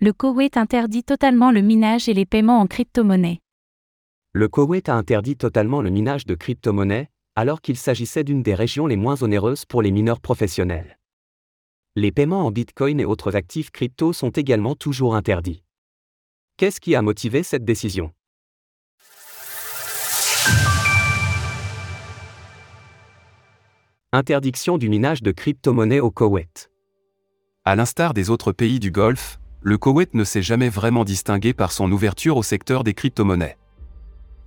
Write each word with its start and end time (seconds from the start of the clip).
Le 0.00 0.12
Koweït 0.12 0.56
interdit 0.56 1.02
totalement 1.02 1.50
le 1.50 1.60
minage 1.60 2.08
et 2.08 2.14
les 2.14 2.24
paiements 2.24 2.60
en 2.60 2.68
crypto-monnaie. 2.68 3.40
Le 4.32 4.46
Koweït 4.46 4.88
a 4.88 4.94
interdit 4.94 5.36
totalement 5.36 5.82
le 5.82 5.90
minage 5.90 6.24
de 6.24 6.36
crypto-monnaies, 6.36 7.08
alors 7.34 7.60
qu'il 7.60 7.76
s'agissait 7.76 8.22
d'une 8.22 8.44
des 8.44 8.54
régions 8.54 8.86
les 8.86 8.94
moins 8.94 9.20
onéreuses 9.24 9.64
pour 9.64 9.82
les 9.82 9.90
mineurs 9.90 10.20
professionnels. 10.20 11.00
Les 11.96 12.12
paiements 12.12 12.46
en 12.46 12.52
Bitcoin 12.52 13.00
et 13.00 13.04
autres 13.04 13.34
actifs 13.34 13.72
crypto 13.72 14.12
sont 14.12 14.30
également 14.30 14.76
toujours 14.76 15.16
interdits. 15.16 15.64
Qu'est-ce 16.58 16.80
qui 16.80 16.94
a 16.94 17.02
motivé 17.02 17.42
cette 17.42 17.64
décision? 17.64 18.12
Interdiction 24.12 24.78
du 24.78 24.88
minage 24.88 25.24
de 25.24 25.32
crypto-monnaies 25.32 25.98
au 25.98 26.12
Koweït. 26.12 26.70
À 27.64 27.74
l'instar 27.74 28.14
des 28.14 28.30
autres 28.30 28.52
pays 28.52 28.78
du 28.78 28.92
Golfe, 28.92 29.40
le 29.62 29.76
Koweït 29.76 30.14
ne 30.14 30.24
s'est 30.24 30.42
jamais 30.42 30.68
vraiment 30.68 31.04
distingué 31.04 31.52
par 31.52 31.72
son 31.72 31.90
ouverture 31.90 32.36
au 32.36 32.42
secteur 32.42 32.84
des 32.84 32.94
crypto-monnaies. 32.94 33.56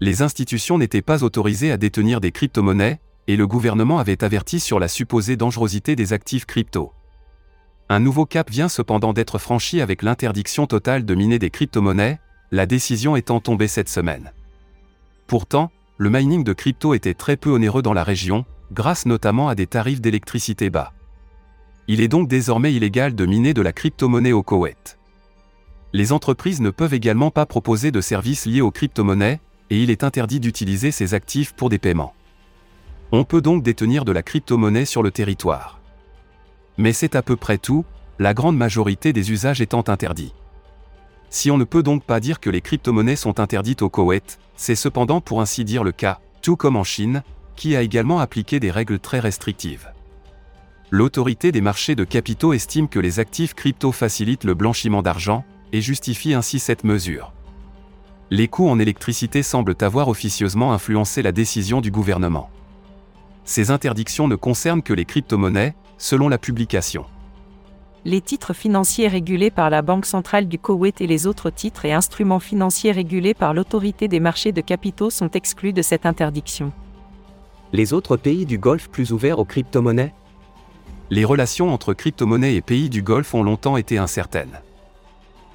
Les 0.00 0.22
institutions 0.22 0.78
n'étaient 0.78 1.02
pas 1.02 1.22
autorisées 1.22 1.72
à 1.72 1.76
détenir 1.76 2.20
des 2.20 2.32
crypto-monnaies, 2.32 3.00
et 3.28 3.36
le 3.36 3.46
gouvernement 3.46 3.98
avait 3.98 4.22
averti 4.24 4.60
sur 4.60 4.78
la 4.78 4.88
supposée 4.88 5.36
dangerosité 5.36 5.96
des 5.96 6.12
actifs 6.12 6.44
crypto. 6.44 6.92
Un 7.88 8.00
nouveau 8.00 8.26
cap 8.26 8.50
vient 8.50 8.68
cependant 8.68 9.12
d'être 9.12 9.38
franchi 9.38 9.80
avec 9.80 10.02
l'interdiction 10.02 10.66
totale 10.66 11.04
de 11.04 11.14
miner 11.14 11.38
des 11.38 11.50
crypto-monnaies, 11.50 12.20
la 12.50 12.66
décision 12.66 13.16
étant 13.16 13.40
tombée 13.40 13.68
cette 13.68 13.88
semaine. 13.88 14.32
Pourtant, 15.26 15.70
le 15.98 16.10
mining 16.10 16.44
de 16.44 16.52
crypto 16.52 16.94
était 16.94 17.14
très 17.14 17.36
peu 17.36 17.50
onéreux 17.50 17.82
dans 17.82 17.94
la 17.94 18.04
région, 18.04 18.44
grâce 18.72 19.06
notamment 19.06 19.48
à 19.48 19.54
des 19.54 19.66
tarifs 19.66 20.00
d'électricité 20.00 20.68
bas. 20.68 20.92
Il 21.88 22.00
est 22.00 22.08
donc 22.08 22.28
désormais 22.28 22.74
illégal 22.74 23.14
de 23.14 23.24
miner 23.24 23.54
de 23.54 23.62
la 23.62 23.72
crypto-monnaie 23.72 24.32
au 24.32 24.42
Koweït. 24.42 24.95
Les 25.92 26.12
entreprises 26.12 26.60
ne 26.60 26.70
peuvent 26.70 26.94
également 26.94 27.30
pas 27.30 27.46
proposer 27.46 27.90
de 27.90 28.00
services 28.00 28.46
liés 28.46 28.60
aux 28.60 28.70
crypto-monnaies, 28.70 29.40
et 29.70 29.82
il 29.82 29.90
est 29.90 30.04
interdit 30.04 30.40
d'utiliser 30.40 30.90
ces 30.90 31.14
actifs 31.14 31.52
pour 31.54 31.70
des 31.70 31.78
paiements. 31.78 32.14
On 33.12 33.24
peut 33.24 33.40
donc 33.40 33.62
détenir 33.62 34.04
de 34.04 34.12
la 34.12 34.22
crypto-monnaie 34.22 34.84
sur 34.84 35.02
le 35.02 35.10
territoire. 35.10 35.80
Mais 36.76 36.92
c'est 36.92 37.14
à 37.14 37.22
peu 37.22 37.36
près 37.36 37.58
tout, 37.58 37.84
la 38.18 38.34
grande 38.34 38.56
majorité 38.56 39.12
des 39.12 39.30
usages 39.30 39.60
étant 39.60 39.84
interdits. 39.88 40.34
Si 41.30 41.50
on 41.50 41.58
ne 41.58 41.64
peut 41.64 41.82
donc 41.82 42.04
pas 42.04 42.20
dire 42.20 42.40
que 42.40 42.50
les 42.50 42.60
crypto-monnaies 42.60 43.16
sont 43.16 43.40
interdites 43.40 43.82
au 43.82 43.88
Koweït, 43.88 44.38
c'est 44.56 44.74
cependant 44.74 45.20
pour 45.20 45.40
ainsi 45.40 45.64
dire 45.64 45.84
le 45.84 45.92
cas, 45.92 46.20
tout 46.42 46.56
comme 46.56 46.76
en 46.76 46.84
Chine, 46.84 47.22
qui 47.56 47.76
a 47.76 47.82
également 47.82 48.20
appliqué 48.20 48.60
des 48.60 48.70
règles 48.70 48.98
très 48.98 49.20
restrictives. 49.20 49.90
L'autorité 50.90 51.50
des 51.52 51.60
marchés 51.60 51.94
de 51.94 52.04
capitaux 52.04 52.52
estime 52.52 52.88
que 52.88 53.00
les 53.00 53.18
actifs 53.18 53.54
crypto 53.54 53.90
facilitent 53.92 54.44
le 54.44 54.54
blanchiment 54.54 55.02
d'argent, 55.02 55.44
et 55.72 55.80
justifie 55.80 56.34
ainsi 56.34 56.58
cette 56.58 56.84
mesure. 56.84 57.32
Les 58.30 58.48
coûts 58.48 58.68
en 58.68 58.78
électricité 58.78 59.42
semblent 59.42 59.76
avoir 59.80 60.08
officieusement 60.08 60.72
influencé 60.72 61.22
la 61.22 61.32
décision 61.32 61.80
du 61.80 61.90
gouvernement. 61.90 62.50
Ces 63.44 63.70
interdictions 63.70 64.26
ne 64.26 64.36
concernent 64.36 64.82
que 64.82 64.92
les 64.92 65.04
crypto-monnaies, 65.04 65.74
selon 65.98 66.28
la 66.28 66.38
publication. 66.38 67.04
Les 68.04 68.20
titres 68.20 68.52
financiers 68.52 69.08
régulés 69.08 69.50
par 69.50 69.70
la 69.70 69.82
Banque 69.82 70.06
centrale 70.06 70.48
du 70.48 70.58
Koweït 70.58 71.00
et 71.00 71.06
les 71.06 71.26
autres 71.26 71.50
titres 71.50 71.84
et 71.84 71.92
instruments 71.92 72.40
financiers 72.40 72.92
régulés 72.92 73.34
par 73.34 73.54
l'autorité 73.54 74.08
des 74.08 74.20
marchés 74.20 74.52
de 74.52 74.60
capitaux 74.60 75.10
sont 75.10 75.30
exclus 75.30 75.72
de 75.72 75.82
cette 75.82 76.06
interdiction 76.06 76.72
les 77.72 77.92
autres 77.92 78.16
pays 78.16 78.46
du 78.46 78.58
Golfe 78.58 78.88
plus 78.88 79.12
ouverts 79.12 79.38
aux 79.38 79.44
crypto-monnaies? 79.44 80.14
Les 81.10 81.24
relations 81.24 81.72
entre 81.72 81.94
crypto-monnaies 81.94 82.56
et 82.56 82.62
pays 82.62 82.88
du 82.88 83.02
Golfe 83.02 83.34
ont 83.34 83.42
longtemps 83.42 83.76
été 83.76 83.98
incertaines. 83.98 84.60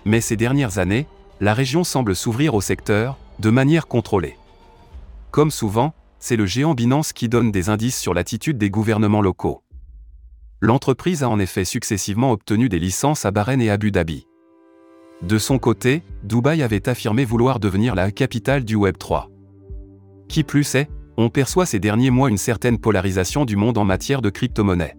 Mais 0.05 0.21
ces 0.21 0.35
dernières 0.35 0.77
années, 0.77 1.07
la 1.39 1.53
région 1.53 1.83
semble 1.83 2.15
s'ouvrir 2.15 2.53
au 2.53 2.61
secteur, 2.61 3.17
de 3.39 3.49
manière 3.49 3.87
contrôlée. 3.87 4.37
Comme 5.31 5.51
souvent, 5.51 5.93
c'est 6.19 6.35
le 6.35 6.45
géant 6.45 6.73
Binance 6.73 7.13
qui 7.13 7.29
donne 7.29 7.51
des 7.51 7.69
indices 7.69 7.99
sur 7.99 8.13
l'attitude 8.13 8.57
des 8.57 8.69
gouvernements 8.69 9.21
locaux. 9.21 9.63
L'entreprise 10.59 11.23
a 11.23 11.29
en 11.29 11.39
effet 11.39 11.65
successivement 11.65 12.31
obtenu 12.31 12.69
des 12.69 12.77
licences 12.77 13.25
à 13.25 13.31
Bahreïn 13.31 13.61
et 13.61 13.71
Abu 13.71 13.91
Dhabi. 13.91 14.27
De 15.23 15.39
son 15.39 15.57
côté, 15.57 16.03
Dubaï 16.23 16.61
avait 16.61 16.87
affirmé 16.87 17.25
vouloir 17.25 17.59
devenir 17.59 17.95
la 17.95 18.11
capitale 18.11 18.63
du 18.63 18.75
Web 18.75 18.97
3. 18.97 19.29
Qui 20.27 20.43
plus 20.43 20.75
est, 20.75 20.89
on 21.17 21.29
perçoit 21.29 21.65
ces 21.65 21.79
derniers 21.79 22.09
mois 22.09 22.29
une 22.29 22.37
certaine 22.37 22.77
polarisation 22.77 23.45
du 23.45 23.55
monde 23.55 23.77
en 23.77 23.85
matière 23.85 24.21
de 24.21 24.29
crypto-monnaie. 24.29 24.95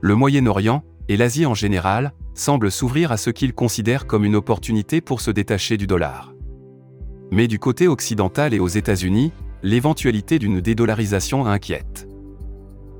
Le 0.00 0.14
Moyen-Orient, 0.14 0.82
et 1.08 1.16
l'Asie 1.16 1.46
en 1.46 1.54
général, 1.54 2.12
semblent 2.34 2.70
s'ouvrir 2.70 3.12
à 3.12 3.16
ce 3.16 3.30
qu'ils 3.30 3.54
considèrent 3.54 4.06
comme 4.06 4.24
une 4.24 4.36
opportunité 4.36 5.00
pour 5.00 5.20
se 5.20 5.30
détacher 5.30 5.76
du 5.76 5.86
dollar. 5.86 6.32
Mais 7.30 7.48
du 7.48 7.58
côté 7.58 7.88
occidental 7.88 8.54
et 8.54 8.58
aux 8.58 8.68
États-Unis, 8.68 9.32
l'éventualité 9.62 10.38
d'une 10.38 10.60
dédollarisation 10.60 11.46
inquiète. 11.46 12.08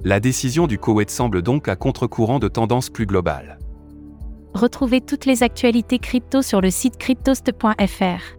La 0.05 0.21
décision 0.21 0.67
du 0.67 0.79
Koweït 0.79 1.11
semble 1.11 1.43
donc 1.43 1.69
à 1.69 1.77
contre-courant 1.77 2.39
de 2.39 2.49
tendances 2.49 2.91
plus 2.91 3.07
globales. 3.07 3.59
Retrouvez 4.55 5.01
toutes 5.01 5.27
les 5.27 5.43
actualités 5.43 5.99
crypto 5.99 6.43
sur 6.43 6.61
le 6.61 6.71
site 6.71 6.99
cryptost.fr. 6.99 8.37